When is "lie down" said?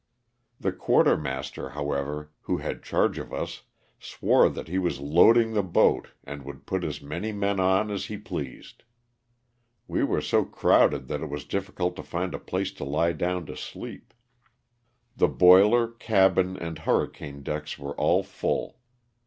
12.83-13.45